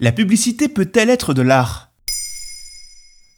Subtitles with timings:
[0.00, 1.90] La publicité peut-elle être de l'art?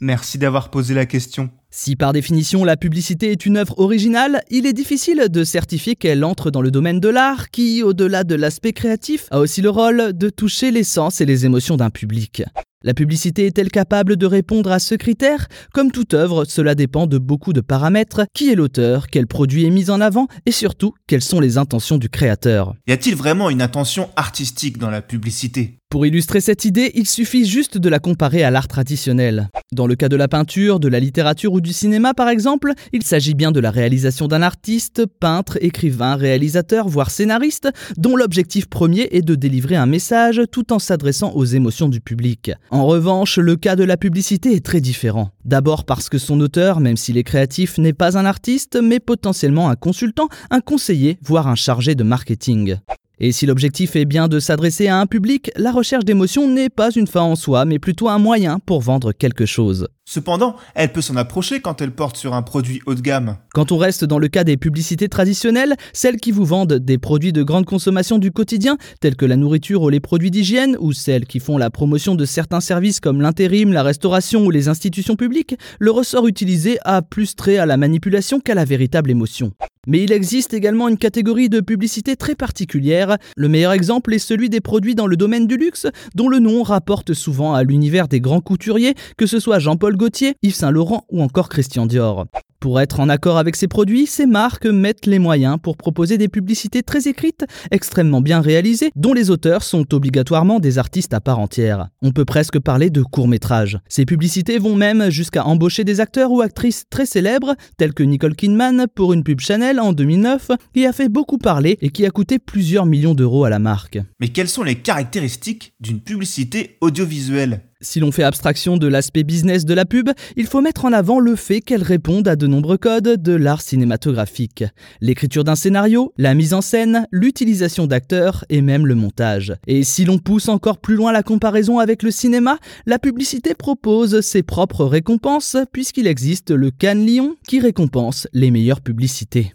[0.02, 1.48] Merci d'avoir posé la question.
[1.70, 6.22] Si par définition la publicité est une œuvre originale, il est difficile de certifier qu'elle
[6.22, 10.12] entre dans le domaine de l'art qui, au-delà de l'aspect créatif, a aussi le rôle
[10.12, 12.42] de toucher les sens et les émotions d'un public.
[12.82, 15.48] La publicité est-elle capable de répondre à ce critère?
[15.72, 18.26] Comme toute œuvre, cela dépend de beaucoup de paramètres.
[18.34, 19.06] Qui est l'auteur?
[19.06, 20.28] Quel produit est mis en avant?
[20.44, 22.74] Et surtout, quelles sont les intentions du créateur?
[22.86, 25.79] Y a-t-il vraiment une intention artistique dans la publicité?
[25.90, 29.50] Pour illustrer cette idée, il suffit juste de la comparer à l'art traditionnel.
[29.72, 33.02] Dans le cas de la peinture, de la littérature ou du cinéma par exemple, il
[33.02, 39.08] s'agit bien de la réalisation d'un artiste, peintre, écrivain, réalisateur, voire scénariste, dont l'objectif premier
[39.10, 42.52] est de délivrer un message tout en s'adressant aux émotions du public.
[42.70, 45.30] En revanche, le cas de la publicité est très différent.
[45.44, 49.68] D'abord parce que son auteur, même s'il est créatif, n'est pas un artiste, mais potentiellement
[49.68, 52.76] un consultant, un conseiller, voire un chargé de marketing.
[53.22, 56.90] Et si l'objectif est bien de s'adresser à un public, la recherche d'émotion n'est pas
[56.90, 59.88] une fin en soi, mais plutôt un moyen pour vendre quelque chose.
[60.06, 63.36] Cependant, elle peut s'en approcher quand elle porte sur un produit haut de gamme.
[63.52, 67.34] Quand on reste dans le cas des publicités traditionnelles, celles qui vous vendent des produits
[67.34, 71.26] de grande consommation du quotidien, tels que la nourriture ou les produits d'hygiène, ou celles
[71.26, 75.56] qui font la promotion de certains services comme l'intérim, la restauration ou les institutions publiques,
[75.78, 79.52] le ressort utilisé a plus trait à la manipulation qu'à la véritable émotion.
[79.86, 83.16] Mais il existe également une catégorie de publicité très particulière.
[83.36, 86.62] Le meilleur exemple est celui des produits dans le domaine du luxe, dont le nom
[86.62, 91.06] rapporte souvent à l'univers des grands couturiers, que ce soit Jean-Paul Gaultier, Yves Saint Laurent
[91.08, 92.26] ou encore Christian Dior.
[92.60, 96.28] Pour être en accord avec ces produits, ces marques mettent les moyens pour proposer des
[96.28, 101.38] publicités très écrites, extrêmement bien réalisées, dont les auteurs sont obligatoirement des artistes à part
[101.38, 101.88] entière.
[102.02, 103.78] On peut presque parler de court-métrage.
[103.88, 108.36] Ces publicités vont même jusqu'à embaucher des acteurs ou actrices très célèbres, tels que Nicole
[108.36, 112.10] Kidman pour une pub Chanel en 2009, qui a fait beaucoup parler et qui a
[112.10, 113.98] coûté plusieurs millions d'euros à la marque.
[114.20, 117.62] Mais quelles sont les caractéristiques d'une publicité audiovisuelle?
[117.80, 121.18] Si l'on fait abstraction de l'aspect business de la pub, il faut mettre en avant
[121.18, 124.64] le fait qu'elle réponde à de nombreux codes de l'art cinématographique.
[125.00, 129.54] L'écriture d'un scénario, la mise en scène, l'utilisation d'acteurs et même le montage.
[129.66, 134.20] Et si l'on pousse encore plus loin la comparaison avec le cinéma, la publicité propose
[134.20, 139.54] ses propres récompenses puisqu'il existe le Cannes Lion qui récompense les meilleures publicités.